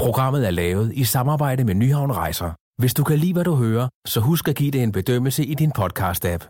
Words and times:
Programmet 0.00 0.46
er 0.46 0.50
lavet 0.50 0.92
i 0.94 1.04
samarbejde 1.04 1.64
med 1.64 1.74
Nyhavn 1.74 2.12
Rejser. 2.12 2.50
Hvis 2.78 2.94
du 2.94 3.04
kan 3.04 3.18
lide, 3.18 3.32
hvad 3.32 3.44
du 3.44 3.54
hører, 3.54 3.88
så 4.06 4.20
husk 4.20 4.48
at 4.48 4.56
give 4.56 4.70
det 4.70 4.82
en 4.82 4.92
bedømmelse 4.92 5.44
i 5.44 5.54
din 5.54 5.72
podcast-app. 5.78 6.42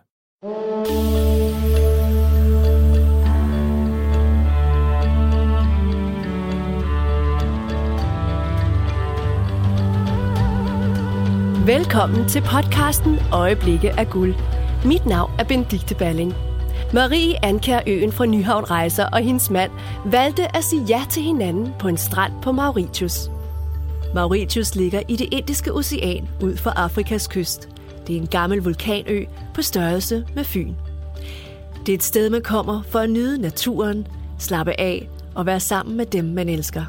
Velkommen 11.66 12.28
til 12.28 12.40
podcasten 12.40 13.18
Øjeblikke 13.32 13.90
af 13.92 14.10
guld. 14.10 14.34
Mit 14.84 15.06
navn 15.06 15.30
er 15.38 15.44
Benedikte 15.44 15.94
Balling. 15.94 16.34
Marie 16.94 17.44
Ankær 17.44 17.80
Øen 17.86 18.12
fra 18.12 18.26
Nyhavn 18.26 18.70
Rejser 18.70 19.06
og 19.06 19.18
hendes 19.18 19.50
mand 19.50 19.70
valgte 20.04 20.56
at 20.56 20.64
sige 20.64 20.82
ja 20.88 21.02
til 21.10 21.22
hinanden 21.22 21.72
på 21.78 21.88
en 21.88 21.96
strand 21.96 22.32
på 22.42 22.52
Mauritius. 22.52 23.30
Mauritius 24.14 24.74
ligger 24.74 25.02
i 25.08 25.16
det 25.16 25.28
Indiske 25.32 25.72
Ocean 25.74 26.28
ud 26.42 26.56
for 26.56 26.70
Afrikas 26.70 27.26
kyst. 27.26 27.68
Det 28.06 28.16
er 28.16 28.20
en 28.20 28.26
gammel 28.26 28.58
vulkanø 28.58 29.24
på 29.54 29.62
størrelse 29.62 30.26
med 30.34 30.44
Fyn. 30.44 30.74
Det 31.86 31.92
er 31.92 31.96
et 31.96 32.02
sted, 32.02 32.30
man 32.30 32.42
kommer 32.42 32.82
for 32.82 32.98
at 32.98 33.10
nyde 33.10 33.38
naturen, 33.38 34.06
slappe 34.38 34.80
af 34.80 35.08
og 35.34 35.46
være 35.46 35.60
sammen 35.60 35.96
med 35.96 36.06
dem, 36.06 36.24
man 36.24 36.48
elsker. 36.48 36.84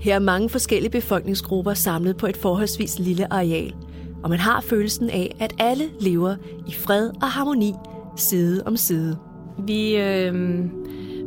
Her 0.00 0.14
er 0.14 0.18
mange 0.18 0.48
forskellige 0.48 0.90
befolkningsgrupper 0.90 1.74
samlet 1.74 2.16
på 2.16 2.26
et 2.26 2.36
forholdsvis 2.36 2.98
lille 2.98 3.32
areal, 3.32 3.74
og 4.22 4.30
man 4.30 4.38
har 4.38 4.60
følelsen 4.60 5.10
af, 5.10 5.36
at 5.40 5.54
alle 5.58 5.84
lever 6.00 6.36
i 6.66 6.72
fred 6.72 7.10
og 7.22 7.28
harmoni 7.30 7.74
side 8.16 8.62
om 8.66 8.76
side. 8.76 9.18
Vi, 9.58 9.96
øh, 9.96 10.64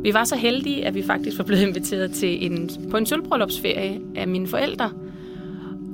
vi 0.02 0.14
var 0.14 0.24
så 0.24 0.36
heldige, 0.36 0.86
at 0.86 0.94
vi 0.94 1.02
faktisk 1.02 1.38
var 1.38 1.44
blevet 1.44 1.62
inviteret 1.62 2.10
til 2.10 2.46
en, 2.46 2.70
på 2.90 2.96
en 2.96 3.06
sølvbryllupsferie 3.06 4.00
af 4.16 4.28
mine 4.28 4.46
forældre. 4.46 4.90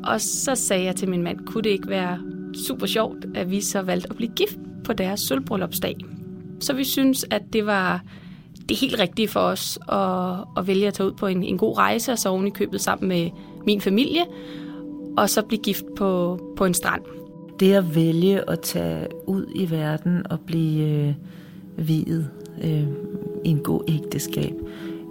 Og 0.04 0.20
så 0.20 0.54
sagde 0.54 0.84
jeg 0.84 0.96
til 0.96 1.08
min 1.08 1.22
mand, 1.22 1.38
kunne 1.46 1.62
det 1.62 1.70
ikke 1.70 1.88
være 1.88 2.18
super 2.66 2.87
sjovt, 2.87 3.26
at 3.34 3.50
vi 3.50 3.60
så 3.60 3.82
valgte 3.82 4.10
at 4.10 4.16
blive 4.16 4.32
gift 4.37 4.59
på 4.84 4.92
deres 4.92 5.20
sølvbryllupsdag. 5.20 5.96
Så 6.60 6.73
vi 6.73 6.84
synes, 6.84 7.26
at 7.30 7.42
det 7.52 7.66
var 7.66 8.02
det 8.68 8.76
helt 8.76 8.98
rigtige 8.98 9.28
for 9.28 9.40
os 9.40 9.78
at, 9.92 10.45
at 10.56 10.66
vælge 10.66 10.87
at 10.87 10.95
tage 10.95 11.06
ud 11.06 11.12
på 11.12 11.26
en, 11.26 11.43
en 11.43 11.59
god 11.59 11.78
rejse, 11.78 12.12
og 12.12 12.18
så 12.18 12.28
oven 12.28 12.46
i 12.46 12.50
købet 12.50 12.80
sammen 12.80 13.09
med 13.09 13.30
min 13.66 13.80
familie, 13.80 14.22
og 15.16 15.30
så 15.30 15.43
blive 15.43 15.62
gift 15.62 15.84
på, 15.96 16.40
på 16.56 16.65
en 16.65 16.74
strand. 16.74 17.02
Det 17.60 17.72
at 17.72 17.95
vælge 17.95 18.50
at 18.50 18.60
tage 18.60 19.06
ud 19.26 19.46
i 19.54 19.70
verden 19.70 20.26
og 20.30 20.40
blive 20.40 20.88
øh, 20.88 21.15
videt 21.88 22.30
øh, 22.65 22.84
en 23.51 23.59
god 23.59 23.80
ægteskab, 23.88 24.54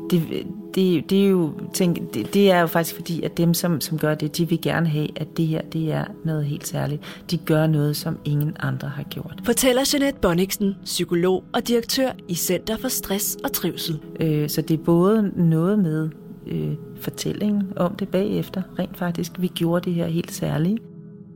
det, 0.09 0.47
det, 0.75 1.09
det, 1.09 1.25
er 1.25 1.29
jo, 1.29 1.53
tænk, 1.73 2.13
det, 2.13 2.33
det 2.33 2.51
er 2.51 2.59
jo 2.59 2.67
faktisk 2.67 2.95
fordi, 2.95 3.21
at 3.21 3.37
dem, 3.37 3.53
som, 3.53 3.81
som 3.81 3.99
gør 3.99 4.15
det, 4.15 4.37
de 4.37 4.49
vil 4.49 4.61
gerne 4.61 4.89
have, 4.89 5.07
at 5.15 5.37
det 5.37 5.47
her 5.47 5.61
det 5.61 5.91
er 5.91 6.05
noget 6.25 6.45
helt 6.45 6.67
særligt. 6.67 7.23
De 7.31 7.37
gør 7.37 7.67
noget, 7.67 7.97
som 7.97 8.19
ingen 8.25 8.55
andre 8.59 8.89
har 8.89 9.03
gjort. 9.03 9.41
Fortæller 9.43 9.81
Jeanette 9.93 10.19
Bonniksen, 10.19 10.75
psykolog 10.83 11.43
og 11.53 11.67
direktør 11.67 12.11
i 12.27 12.35
Center 12.35 12.77
for 12.77 12.87
Stress 12.87 13.37
og 13.43 13.51
Trivsel. 13.51 13.99
Øh, 14.19 14.49
så 14.49 14.61
det 14.61 14.79
er 14.79 14.83
både 14.83 15.31
noget 15.35 15.79
med 15.79 16.09
øh, 16.47 16.73
fortællingen 17.01 17.63
om 17.75 17.95
det 17.95 18.09
bagefter, 18.09 18.61
rent 18.79 18.97
faktisk. 18.97 19.31
Vi 19.39 19.47
gjorde 19.47 19.85
det 19.85 19.93
her 19.93 20.07
helt 20.07 20.31
særligt. 20.31 20.81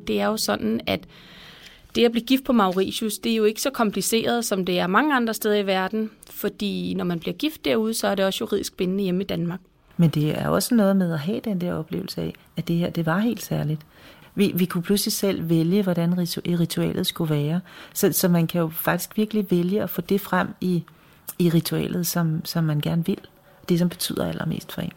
Det 0.07 0.21
er 0.21 0.25
jo 0.25 0.37
sådan, 0.37 0.81
at 0.87 1.07
det 1.95 2.05
at 2.05 2.11
blive 2.11 2.25
gift 2.25 2.43
på 2.43 2.53
Mauritius, 2.53 3.17
det 3.17 3.31
er 3.31 3.35
jo 3.35 3.43
ikke 3.43 3.61
så 3.61 3.69
kompliceret, 3.69 4.45
som 4.45 4.65
det 4.65 4.79
er 4.79 4.87
mange 4.87 5.15
andre 5.15 5.33
steder 5.33 5.55
i 5.55 5.65
verden, 5.65 6.11
fordi 6.29 6.93
når 6.93 7.05
man 7.05 7.19
bliver 7.19 7.33
gift 7.33 7.65
derude, 7.65 7.93
så 7.93 8.07
er 8.07 8.15
det 8.15 8.25
også 8.25 8.37
juridisk 8.41 8.77
bindende 8.77 9.03
hjemme 9.03 9.23
i 9.23 9.25
Danmark. 9.25 9.59
Men 9.97 10.09
det 10.09 10.39
er 10.39 10.47
også 10.47 10.75
noget 10.75 10.95
med 10.95 11.13
at 11.13 11.19
have 11.19 11.39
den 11.39 11.61
der 11.61 11.73
oplevelse 11.73 12.21
af, 12.21 12.33
at 12.57 12.67
det 12.67 12.75
her, 12.75 12.89
det 12.89 13.05
var 13.05 13.19
helt 13.19 13.43
særligt. 13.43 13.81
Vi, 14.35 14.51
vi 14.55 14.65
kunne 14.65 14.83
pludselig 14.83 15.13
selv 15.13 15.49
vælge, 15.49 15.83
hvordan 15.83 16.17
ritualet 16.59 17.07
skulle 17.07 17.35
være. 17.35 17.61
Så, 17.93 18.11
så 18.11 18.27
man 18.27 18.47
kan 18.47 18.61
jo 18.61 18.69
faktisk 18.69 19.17
virkelig 19.17 19.51
vælge 19.51 19.83
at 19.83 19.89
få 19.89 20.01
det 20.01 20.21
frem 20.21 20.47
i, 20.61 20.83
i 21.39 21.49
ritualet, 21.49 22.07
som, 22.07 22.45
som 22.45 22.63
man 22.63 22.81
gerne 22.81 23.05
vil. 23.05 23.19
Det, 23.69 23.79
som 23.79 23.89
betyder 23.89 24.27
allermest 24.27 24.71
for 24.71 24.81
en. 24.81 24.91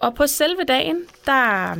Og 0.00 0.14
på 0.14 0.26
selve 0.26 0.64
dagen, 0.68 1.02
der 1.26 1.74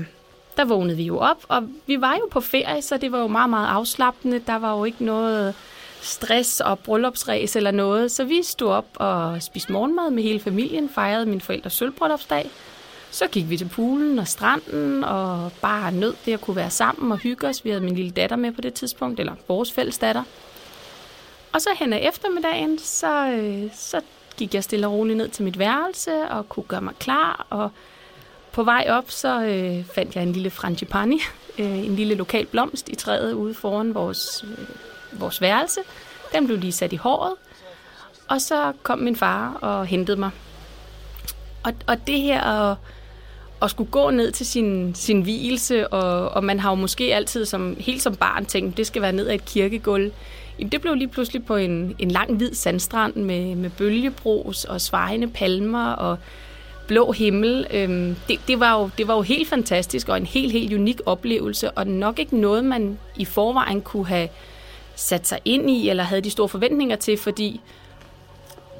der 0.58 0.64
vågnede 0.64 0.96
vi 0.96 1.02
jo 1.02 1.18
op, 1.18 1.44
og 1.48 1.68
vi 1.86 2.00
var 2.00 2.14
jo 2.14 2.28
på 2.30 2.40
ferie, 2.40 2.82
så 2.82 2.96
det 2.96 3.12
var 3.12 3.18
jo 3.18 3.26
meget, 3.26 3.50
meget 3.50 3.68
afslappende. 3.68 4.38
Der 4.46 4.56
var 4.56 4.78
jo 4.78 4.84
ikke 4.84 5.04
noget 5.04 5.54
stress 6.00 6.60
og 6.60 6.78
bryllupsræs 6.78 7.56
eller 7.56 7.70
noget, 7.70 8.10
så 8.10 8.24
vi 8.24 8.42
stod 8.42 8.68
op 8.68 8.86
og 8.94 9.42
spiste 9.42 9.72
morgenmad 9.72 10.10
med 10.10 10.22
hele 10.22 10.40
familien, 10.40 10.88
fejrede 10.88 11.26
min 11.26 11.40
forældres 11.40 11.72
sølvbryllupsdag. 11.72 12.50
Så 13.10 13.26
gik 13.26 13.50
vi 13.50 13.56
til 13.56 13.68
poolen 13.68 14.18
og 14.18 14.28
stranden 14.28 15.04
og 15.04 15.52
bare 15.62 15.92
nød 15.92 16.14
det 16.24 16.32
at 16.32 16.40
kunne 16.40 16.56
være 16.56 16.70
sammen 16.70 17.12
og 17.12 17.18
hygge 17.18 17.46
os. 17.46 17.64
Vi 17.64 17.70
havde 17.70 17.84
min 17.84 17.94
lille 17.94 18.10
datter 18.10 18.36
med 18.36 18.52
på 18.52 18.60
det 18.60 18.74
tidspunkt, 18.74 19.20
eller 19.20 19.34
vores 19.48 19.72
fælles 19.72 19.98
datter. 19.98 20.22
Og 21.52 21.60
så 21.60 21.68
hen 21.78 21.92
ad 21.92 22.00
eftermiddagen, 22.02 22.78
så, 22.78 23.28
øh, 23.28 23.70
så 23.74 24.00
gik 24.36 24.54
jeg 24.54 24.64
stille 24.64 24.86
og 24.86 24.92
roligt 24.92 25.16
ned 25.16 25.28
til 25.28 25.44
mit 25.44 25.58
værelse 25.58 26.22
og 26.30 26.48
kunne 26.48 26.64
gøre 26.68 26.80
mig 26.80 26.94
klar 26.98 27.46
og 27.50 27.70
på 28.58 28.64
vej 28.64 28.86
op, 28.88 29.10
så 29.10 29.42
øh, 29.42 29.84
fandt 29.84 30.16
jeg 30.16 30.22
en 30.22 30.32
lille 30.32 30.50
frangipani, 30.50 31.20
øh, 31.58 31.78
en 31.78 31.96
lille 31.96 32.14
lokal 32.14 32.46
blomst 32.46 32.88
i 32.88 32.94
træet 32.94 33.32
ude 33.32 33.54
foran 33.54 33.94
vores, 33.94 34.44
øh, 34.44 35.20
vores 35.20 35.40
værelse. 35.40 35.80
Den 36.32 36.46
blev 36.46 36.58
lige 36.58 36.72
sat 36.72 36.92
i 36.92 36.96
håret, 36.96 37.34
og 38.28 38.40
så 38.40 38.72
kom 38.82 38.98
min 38.98 39.16
far 39.16 39.52
og 39.52 39.86
hentede 39.86 40.16
mig. 40.16 40.30
Og, 41.64 41.72
og 41.86 42.06
det 42.06 42.20
her 42.20 42.40
at, 42.40 42.76
at 43.62 43.70
skulle 43.70 43.90
gå 43.90 44.10
ned 44.10 44.32
til 44.32 44.46
sin, 44.46 44.94
sin 44.94 45.22
hvilelse, 45.22 45.88
og, 45.88 46.28
og 46.28 46.44
man 46.44 46.60
har 46.60 46.70
jo 46.70 46.74
måske 46.74 47.14
altid 47.14 47.44
som, 47.44 47.76
helt 47.80 48.02
som 48.02 48.16
barn 48.16 48.46
tænkt, 48.46 48.76
det 48.76 48.86
skal 48.86 49.02
være 49.02 49.12
ned 49.12 49.28
ad 49.28 49.34
et 49.34 49.44
kirkegulv. 49.44 50.12
Det 50.72 50.80
blev 50.80 50.94
lige 50.94 51.08
pludselig 51.08 51.46
på 51.46 51.56
en, 51.56 51.96
en 51.98 52.10
lang 52.10 52.36
hvid 52.36 52.54
sandstrand 52.54 53.14
med, 53.14 53.54
med 53.54 53.70
bølgebros 53.70 54.64
og 54.64 54.80
svejende 54.80 55.28
palmer 55.28 55.92
og 55.92 56.18
blå 56.88 57.12
himmel. 57.12 57.66
Øhm, 57.70 58.16
det, 58.28 58.40
det, 58.48 58.60
var 58.60 58.80
jo, 58.80 58.90
det 58.98 59.08
var 59.08 59.14
jo 59.14 59.22
helt 59.22 59.48
fantastisk 59.48 60.08
og 60.08 60.16
en 60.16 60.26
helt, 60.26 60.52
helt 60.52 60.74
unik 60.74 61.00
oplevelse, 61.06 61.70
og 61.70 61.86
nok 61.86 62.18
ikke 62.18 62.36
noget, 62.36 62.64
man 62.64 62.98
i 63.16 63.24
forvejen 63.24 63.80
kunne 63.80 64.06
have 64.06 64.28
sat 64.94 65.26
sig 65.26 65.38
ind 65.44 65.70
i, 65.70 65.88
eller 65.88 66.04
havde 66.04 66.20
de 66.20 66.30
store 66.30 66.48
forventninger 66.48 66.96
til, 66.96 67.18
fordi 67.18 67.60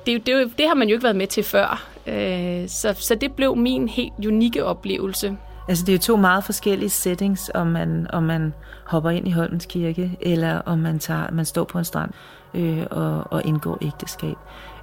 det, 0.07 0.27
det, 0.27 0.53
det 0.59 0.67
har 0.69 0.75
man 0.75 0.89
jo 0.89 0.95
ikke 0.95 1.05
været 1.05 1.17
med 1.17 1.27
til 1.27 1.45
før. 1.45 1.89
Øh, 2.07 2.69
så, 2.69 2.95
så 2.99 3.15
det 3.15 3.33
blev 3.33 3.57
min 3.57 3.89
helt 3.89 4.27
unikke 4.27 4.65
oplevelse. 4.65 5.37
Altså 5.69 5.85
det 5.85 5.93
er 5.93 5.97
jo 5.97 6.03
to 6.03 6.17
meget 6.17 6.45
forskellige 6.45 6.91
settings, 6.91 7.51
om 7.55 7.67
man, 7.67 8.07
om 8.13 8.23
man 8.23 8.55
hopper 8.85 9.11
ind 9.11 9.29
i 9.29 9.31
Holmens 9.31 9.67
Kirke, 9.67 10.11
eller 10.21 10.59
om 10.59 10.79
man, 10.79 10.99
tager, 10.99 11.31
man 11.33 11.45
står 11.45 11.65
på 11.65 11.79
en 11.79 11.85
strand 11.85 12.11
øh, 12.55 12.87
og, 12.91 13.25
og 13.31 13.43
indgår 13.45 13.79
ægteskab. 13.83 14.37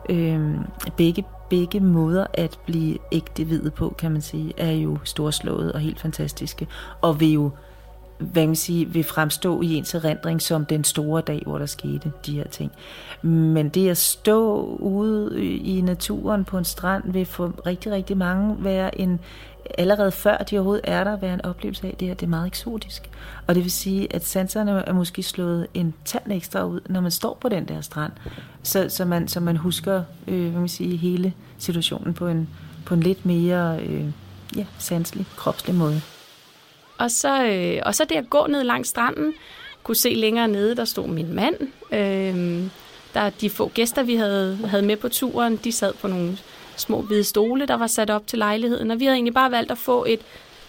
Øh, 0.10 0.56
begge, 0.98 1.24
begge 1.50 1.80
måder 1.80 2.26
at 2.34 2.60
blive 2.66 2.98
ægte 3.12 3.72
på, 3.72 3.96
kan 3.98 4.12
man 4.12 4.22
sige, 4.22 4.54
er 4.58 4.72
jo 4.72 4.98
storslået 5.04 5.72
og 5.72 5.80
helt 5.80 6.00
fantastiske, 6.00 6.68
og 7.02 7.20
vil 7.20 7.32
jo 7.32 7.52
hvad 8.18 8.48
man 8.48 8.56
siger, 8.56 8.88
vil 8.88 9.04
fremstå 9.04 9.62
i 9.62 9.74
ens 9.74 9.96
erindring 9.96 10.42
som 10.42 10.66
den 10.66 10.84
store 10.84 11.22
dag, 11.22 11.42
hvor 11.46 11.58
der 11.58 11.66
skete 11.66 12.12
de 12.26 12.36
her 12.36 12.48
ting. 12.48 12.72
Men 13.22 13.70
det 13.70 13.90
at 13.90 13.98
stå 13.98 14.66
ude 14.80 15.46
i 15.46 15.82
naturen 15.82 16.46
på 16.46 16.58
en 16.58 16.66
strand 16.66 17.14
vil 17.14 17.26
for 17.26 17.54
rigtig, 17.66 17.92
rigtig 17.92 18.18
mange 18.18 18.64
være 18.64 19.00
en, 19.02 19.20
allerede 19.78 20.12
før 20.12 20.38
de 20.38 20.58
overhovedet 20.58 20.82
er 20.84 21.04
der, 21.04 21.18
være 21.18 21.34
en 21.34 21.46
oplevelse 21.46 21.88
af, 21.88 21.96
det 22.00 22.08
her 22.08 22.16
det 22.16 22.26
er 22.26 22.30
meget 22.30 22.48
eksotisk. 22.48 23.10
Og 23.48 23.56
det 23.56 23.64
vil 23.64 23.72
sige, 23.72 24.16
at 24.16 24.26
sanserne 24.26 24.84
er 24.88 24.94
måske 24.94 25.24
slået 25.24 25.68
en 25.74 25.94
tand 26.06 26.32
ekstra 26.32 26.66
ud, 26.66 26.80
når 26.90 27.02
man 27.02 27.12
står 27.12 27.38
på 27.42 27.50
den 27.50 27.68
der 27.68 27.82
strand, 27.82 28.12
så, 28.64 28.86
så, 28.90 29.06
man, 29.06 29.28
så 29.28 29.40
man 29.40 29.58
husker 29.58 30.04
øh, 30.28 30.50
hvad 30.50 30.60
man 30.60 30.70
siger, 30.70 30.98
hele 30.98 31.34
situationen 31.58 32.14
på 32.14 32.28
en, 32.28 32.50
på 32.86 32.94
en 32.94 33.00
lidt 33.00 33.26
mere 33.26 33.80
øh, 33.82 34.06
ja, 34.56 34.66
sanselig, 34.78 35.26
kropslig 35.36 35.76
måde. 35.76 36.02
Og 36.98 37.12
så, 37.12 37.46
øh, 37.46 37.82
og 37.86 37.96
så 37.96 38.06
det 38.06 38.16
at 38.16 38.30
gå 38.30 38.48
ned 38.48 38.64
langs 38.64 38.90
stranden, 38.90 39.34
kunne 39.84 39.96
se 39.96 40.10
længere 40.10 40.48
nede, 40.48 40.76
der 40.76 40.86
stod 40.86 41.08
min 41.08 41.34
mand. 41.34 41.56
Øh, 41.92 42.70
der 43.14 43.30
de 43.30 43.50
få 43.50 43.72
gæster, 43.74 44.04
vi 44.04 44.16
havde, 44.16 44.60
havde 44.68 44.84
med 44.84 44.98
på 44.98 45.10
turen, 45.10 45.56
de 45.64 45.72
sad 45.72 45.94
på 45.94 46.08
nogle 46.08 46.38
små 46.78 47.02
hvide 47.02 47.24
stole, 47.24 47.66
der 47.66 47.76
var 47.76 47.88
sat 47.88 48.10
op 48.10 48.28
til 48.28 48.40
lejligheden, 48.40 48.92
og 48.92 49.00
vi 49.00 49.06
havde 49.06 49.16
egentlig 49.16 49.34
bare 49.34 49.52
valgt 49.52 49.72
at 49.72 49.78
få 49.78 50.06
et 50.08 50.20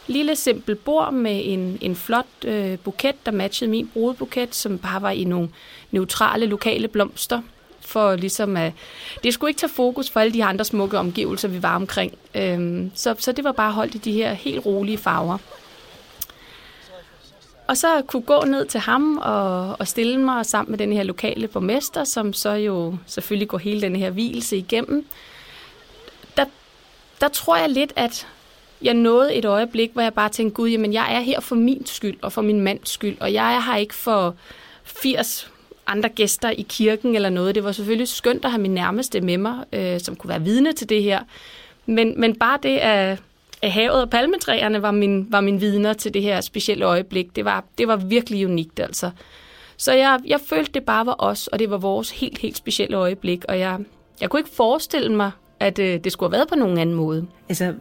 lille 0.06 0.36
simpelt 0.36 0.84
bord 0.84 1.12
med 1.12 1.40
en, 1.44 1.78
en 1.80 1.96
flot 1.96 2.26
øh, 2.44 2.78
buket, 2.78 3.26
der 3.26 3.32
matchede 3.32 3.70
min 3.70 3.88
brudebuket, 3.92 4.54
som 4.54 4.78
bare 4.78 5.02
var 5.02 5.10
i 5.10 5.24
nogle 5.24 5.48
neutrale 5.90 6.46
lokale 6.46 6.88
blomster, 6.88 7.40
for 7.80 8.16
ligesom 8.16 8.56
at, 8.56 8.72
det 9.24 9.34
skulle 9.34 9.50
ikke 9.50 9.58
tage 9.58 9.72
fokus 9.72 10.10
for 10.10 10.20
alle 10.20 10.32
de 10.32 10.44
andre 10.44 10.64
smukke 10.64 10.98
omgivelser, 10.98 11.48
vi 11.48 11.62
var 11.62 11.76
omkring. 11.76 12.12
Øhm, 12.34 12.90
så, 12.94 13.14
så 13.18 13.32
det 13.32 13.44
var 13.44 13.52
bare 13.52 13.72
holdt 13.72 13.94
i 13.94 13.98
de 13.98 14.12
her 14.12 14.32
helt 14.32 14.66
rolige 14.66 14.98
farver. 14.98 15.38
Og 17.66 17.76
så 17.76 18.02
kunne 18.06 18.22
gå 18.22 18.44
ned 18.44 18.66
til 18.66 18.80
ham 18.80 19.18
og, 19.18 19.76
og 19.78 19.88
stille 19.88 20.20
mig 20.20 20.46
sammen 20.46 20.70
med 20.70 20.78
den 20.78 20.92
her 20.92 21.02
lokale 21.02 21.48
borgmester, 21.48 22.04
som 22.04 22.32
så 22.32 22.50
jo 22.50 22.96
selvfølgelig 23.06 23.48
går 23.48 23.58
hele 23.58 23.80
den 23.80 23.96
her 23.96 24.10
hvilelse 24.10 24.56
igennem. 24.56 25.06
Der, 26.36 26.44
der 27.20 27.28
tror 27.28 27.56
jeg 27.56 27.70
lidt, 27.70 27.92
at 27.96 28.26
jeg 28.82 28.94
nåede 28.94 29.34
et 29.34 29.44
øjeblik, 29.44 29.92
hvor 29.92 30.02
jeg 30.02 30.14
bare 30.14 30.28
tænkte, 30.28 30.54
gud, 30.54 30.68
jamen 30.68 30.92
jeg 30.92 31.14
er 31.14 31.20
her 31.20 31.40
for 31.40 31.56
min 31.56 31.86
skyld 31.86 32.16
og 32.22 32.32
for 32.32 32.42
min 32.42 32.60
mands 32.60 32.90
skyld, 32.90 33.16
og 33.20 33.32
jeg 33.32 33.54
er 33.54 33.60
her 33.60 33.76
ikke 33.76 33.94
for 33.94 34.34
80 34.84 35.50
andre 35.86 36.08
gæster 36.08 36.50
i 36.50 36.66
kirken 36.68 37.14
eller 37.14 37.28
noget. 37.28 37.54
Det 37.54 37.64
var 37.64 37.72
selvfølgelig 37.72 38.08
skønt 38.08 38.44
at 38.44 38.50
have 38.50 38.62
min 38.62 38.74
nærmeste 38.74 39.20
med 39.20 39.38
mig, 39.38 39.64
øh, 39.72 40.00
som 40.00 40.16
kunne 40.16 40.28
være 40.28 40.42
vidne 40.42 40.72
til 40.72 40.88
det 40.88 41.02
her. 41.02 41.20
Men, 41.86 42.20
men 42.20 42.38
bare 42.38 42.58
det, 42.62 42.78
at, 42.78 43.08
at 43.08 43.18
havet 43.62 44.02
og 44.02 44.10
palmetræerne 44.10 44.82
var 44.82 44.90
min, 44.90 45.26
var 45.30 45.40
min 45.40 45.60
vidner 45.60 45.92
til 45.92 46.14
det 46.14 46.22
her 46.22 46.40
specielle 46.40 46.84
øjeblik, 46.84 47.36
det 47.36 47.44
var, 47.44 47.64
det 47.78 47.88
var 47.88 47.96
virkelig 47.96 48.46
unikt 48.46 48.80
altså. 48.80 49.10
Så 49.76 49.92
jeg, 49.92 50.20
jeg 50.26 50.40
følte, 50.40 50.72
det 50.72 50.82
bare 50.84 51.06
var 51.06 51.16
os, 51.18 51.46
og 51.46 51.58
det 51.58 51.70
var 51.70 51.76
vores 51.76 52.10
helt, 52.10 52.38
helt 52.38 52.56
specielle 52.56 52.96
øjeblik, 52.96 53.44
og 53.48 53.58
jeg, 53.58 53.78
jeg 54.20 54.30
kunne 54.30 54.40
ikke 54.40 54.50
forestille 54.50 55.16
mig, 55.16 55.30
at 55.60 55.78
øh, 55.78 56.00
det 56.04 56.12
skulle 56.12 56.30
have 56.30 56.38
været 56.38 56.48
på 56.48 56.54
nogen 56.54 56.78
anden 56.78 56.94
måde. 56.94 57.26
Altså, 57.48 57.74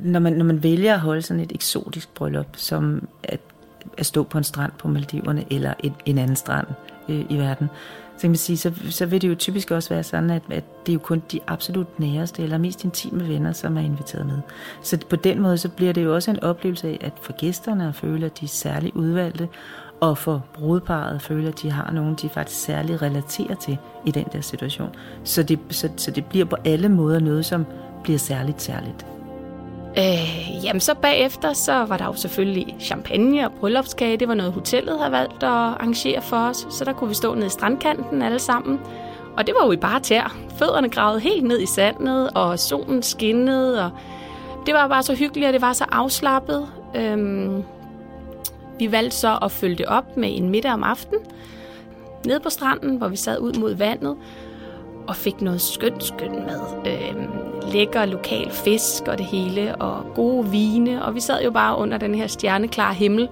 når 0.00 0.20
man, 0.20 0.32
når 0.32 0.44
man 0.44 0.62
vælger 0.62 0.94
at 0.94 1.00
holde 1.00 1.22
sådan 1.22 1.42
et 1.42 1.52
eksotisk 1.52 2.14
bryllup, 2.14 2.46
som 2.56 3.08
at, 3.22 3.40
at 3.98 4.06
stå 4.06 4.22
på 4.22 4.38
en 4.38 4.44
strand 4.44 4.72
på 4.78 4.88
Maldiverne, 4.88 5.44
eller 5.50 5.74
et, 5.84 5.92
en 6.06 6.18
anden 6.18 6.36
strand 6.36 6.66
øh, 7.08 7.24
i 7.30 7.36
verden, 7.38 7.68
så 8.20 8.22
kan 8.22 8.30
man 8.30 8.36
sige, 8.36 8.56
så, 8.56 8.72
så 8.90 9.06
vil 9.06 9.22
det 9.22 9.28
jo 9.28 9.34
typisk 9.34 9.70
også 9.70 9.88
være 9.88 10.02
sådan, 10.02 10.30
at, 10.30 10.42
at 10.50 10.64
det 10.86 10.92
er 10.92 10.94
jo 10.94 10.98
kun 10.98 11.22
de 11.32 11.40
absolut 11.46 12.00
næreste 12.00 12.42
eller 12.42 12.58
mest 12.58 12.84
intime 12.84 13.28
venner, 13.28 13.52
som 13.52 13.76
er 13.76 13.80
inviteret 13.80 14.26
med. 14.26 14.38
Så 14.82 14.98
på 15.10 15.16
den 15.16 15.40
måde, 15.40 15.58
så 15.58 15.68
bliver 15.68 15.92
det 15.92 16.04
jo 16.04 16.14
også 16.14 16.30
en 16.30 16.42
oplevelse 16.42 16.88
af, 16.88 16.98
at 17.00 17.12
for 17.22 17.32
gæsterne 17.32 17.88
at 17.88 17.94
føle, 17.94 18.26
at 18.26 18.40
de 18.40 18.44
er 18.44 18.48
særligt 18.48 18.96
udvalgte, 18.96 19.48
og 20.00 20.18
for 20.18 20.44
brudeparet 20.54 21.14
at 21.14 21.22
føle, 21.22 21.48
at 21.48 21.62
de 21.62 21.70
har 21.70 21.90
nogen, 21.92 22.14
de 22.14 22.28
faktisk 22.28 22.60
særligt 22.60 23.02
relaterer 23.02 23.54
til 23.54 23.78
i 24.06 24.10
den 24.10 24.26
der 24.32 24.40
situation. 24.40 24.94
Så 25.24 25.42
det, 25.42 25.58
så, 25.70 25.88
så 25.96 26.10
det 26.10 26.24
bliver 26.24 26.44
på 26.44 26.56
alle 26.64 26.88
måder 26.88 27.20
noget, 27.20 27.46
som 27.46 27.66
bliver 28.02 28.18
særligt 28.18 28.62
særligt. 28.62 29.06
Øh, 29.98 30.64
jamen 30.64 30.80
så 30.80 30.94
bagefter, 30.94 31.52
så 31.52 31.84
var 31.84 31.96
der 31.96 32.04
jo 32.04 32.12
selvfølgelig 32.12 32.76
champagne 32.80 33.46
og 33.46 33.52
bryllupskage. 33.52 34.16
Det 34.16 34.28
var 34.28 34.34
noget, 34.34 34.52
hotellet 34.52 34.98
havde 34.98 35.12
valgt 35.12 35.42
at 35.42 35.48
arrangere 35.48 36.22
for 36.22 36.36
os. 36.36 36.66
Så 36.70 36.84
der 36.84 36.92
kunne 36.92 37.08
vi 37.08 37.14
stå 37.14 37.34
nede 37.34 37.46
i 37.46 37.50
strandkanten 37.50 38.22
alle 38.22 38.38
sammen. 38.38 38.80
Og 39.36 39.46
det 39.46 39.54
var 39.60 39.66
jo 39.66 39.72
i 39.72 39.76
bare 39.76 40.00
tær. 40.00 40.36
Fødderne 40.58 40.88
gravede 40.88 41.20
helt 41.20 41.44
ned 41.44 41.60
i 41.60 41.66
sandet, 41.66 42.30
og 42.34 42.58
solen 42.58 43.02
skinnede. 43.02 43.84
Og 43.84 43.90
det 44.66 44.74
var 44.74 44.88
bare 44.88 45.02
så 45.02 45.14
hyggeligt, 45.14 45.46
og 45.46 45.52
det 45.52 45.62
var 45.62 45.72
så 45.72 45.84
afslappet. 45.92 46.68
Øhm, 46.96 47.64
vi 48.78 48.92
valgte 48.92 49.16
så 49.16 49.38
at 49.42 49.52
følge 49.52 49.76
det 49.76 49.86
op 49.86 50.16
med 50.16 50.36
en 50.36 50.48
middag 50.48 50.72
om 50.72 50.82
aftenen. 50.82 51.22
Nede 52.26 52.40
på 52.40 52.50
stranden, 52.50 52.96
hvor 52.96 53.08
vi 53.08 53.16
sad 53.16 53.38
ud 53.38 53.52
mod 53.52 53.74
vandet 53.74 54.16
og 55.10 55.16
fik 55.16 55.40
noget 55.40 55.60
skønt, 55.60 56.04
skønt 56.04 56.46
mad. 56.46 56.86
Øhm, 56.86 57.28
lækker 57.72 58.04
lokal 58.04 58.50
fisk 58.50 59.02
og 59.08 59.18
det 59.18 59.26
hele, 59.26 59.74
og 59.74 60.04
gode 60.14 60.50
vine. 60.50 61.04
Og 61.04 61.14
vi 61.14 61.20
sad 61.20 61.42
jo 61.42 61.50
bare 61.50 61.78
under 61.78 61.98
den 61.98 62.14
her 62.14 62.26
stjerneklare 62.26 62.94
himmel, 62.94 63.28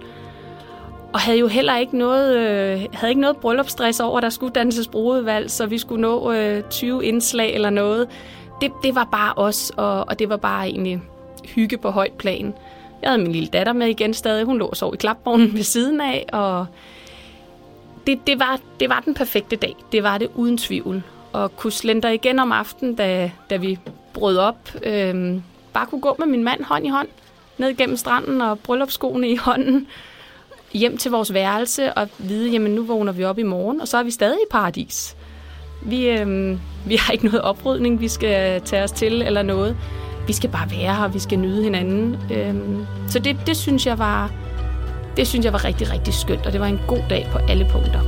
og 1.12 1.20
havde 1.20 1.38
jo 1.38 1.46
heller 1.46 1.76
ikke 1.76 1.98
noget, 1.98 2.36
øh, 2.36 2.86
havde 2.92 3.10
ikke 3.10 3.20
noget 3.20 3.36
bryllupsstress 3.36 4.00
over, 4.00 4.16
at 4.16 4.22
der 4.22 4.30
skulle 4.30 4.52
danses 4.52 4.88
brudevalg, 4.88 5.50
så 5.50 5.66
vi 5.66 5.78
skulle 5.78 6.00
nå 6.02 6.32
øh, 6.32 6.62
20 6.62 7.04
indslag 7.04 7.54
eller 7.54 7.70
noget. 7.70 8.08
Det, 8.60 8.72
det 8.82 8.94
var 8.94 9.08
bare 9.12 9.32
os, 9.36 9.72
og, 9.76 10.08
og 10.08 10.19
det 10.19 10.28
var 10.28 10.36
bare 10.36 10.69
egentlig 10.69 11.02
hygge 11.54 11.78
på 11.78 11.90
højt 11.90 12.12
plan. 12.12 12.54
Jeg 13.02 13.10
havde 13.10 13.22
min 13.22 13.32
lille 13.32 13.48
datter 13.48 13.72
med 13.72 13.86
igen 13.86 14.14
stadig. 14.14 14.44
Hun 14.44 14.58
lå 14.58 14.66
og 14.66 14.76
sov 14.76 14.94
i 14.94 14.96
klapvognen 14.96 15.54
ved 15.54 15.62
siden 15.62 16.00
af, 16.00 16.26
og 16.32 16.66
det, 18.06 18.19
det, 18.26 18.38
var, 18.38 18.60
det 18.80 18.88
var 18.88 19.00
den 19.00 19.14
perfekte 19.14 19.56
dag. 19.56 19.76
Det 19.92 20.02
var 20.02 20.19
det 20.19 20.28
uden 20.34 20.58
tvivl. 20.58 21.02
Og 21.32 21.56
kunne 21.56 21.72
slendre 21.72 22.14
igen 22.14 22.38
om 22.38 22.52
aftenen, 22.52 22.94
da, 22.94 23.30
da 23.50 23.56
vi 23.56 23.78
brød 24.12 24.38
op. 24.38 24.58
Øhm, 24.82 25.42
bare 25.72 25.86
kunne 25.86 26.00
gå 26.00 26.16
med 26.19 26.26
min 26.26 26.44
mand 26.44 26.64
hånd 26.64 26.86
i 26.86 26.88
hånd 26.88 27.08
ned 27.58 27.76
gennem 27.76 27.96
stranden 27.96 28.40
og 28.40 28.58
bryllupsskoene 28.58 29.28
i 29.28 29.36
hånden 29.36 29.86
hjem 30.72 30.96
til 30.96 31.10
vores 31.10 31.34
værelse 31.34 31.92
og 31.92 32.08
vide, 32.19 32.50
jamen 32.50 32.72
nu 32.72 32.82
vågner 32.82 33.12
vi 33.12 33.25
op 33.25 33.38
i 33.38 33.42
morgen, 33.42 33.80
og 33.80 33.88
så 33.88 33.98
er 33.98 34.02
vi 34.02 34.10
stadig 34.10 34.38
i 34.38 34.50
paradis. 34.50 35.16
Vi, 35.82 36.08
øhm, 36.08 36.60
vi 36.86 36.96
har 36.96 37.12
ikke 37.12 37.25
noget 37.25 37.42
oprydning, 37.42 38.00
vi 38.00 38.08
skal 38.08 38.60
tage 38.60 38.82
os 38.82 38.92
til 38.92 39.22
eller 39.22 39.42
noget. 39.42 39.76
Vi 40.26 40.32
skal 40.32 40.50
bare 40.50 40.70
være 40.70 40.94
her, 40.94 41.08
vi 41.08 41.19
skal 41.19 41.38
nyde 41.38 41.62
hinanden. 41.62 42.16
Øhm, 42.32 42.86
så 43.08 43.19
det, 43.19 43.36
det 43.46 43.56
synes 43.56 43.86
jeg 43.86 43.98
var 43.98 44.30
det 45.16 45.26
synes 45.26 45.44
jeg 45.44 45.52
var 45.52 45.64
rigtig, 45.64 45.92
rigtig 45.92 46.14
skønt, 46.14 46.46
og 46.46 46.52
det 46.52 46.60
var 46.60 46.66
en 46.66 46.80
god 46.88 47.02
dag 47.10 47.28
på 47.32 47.38
alle 47.38 47.69
punkter. 47.72 48.00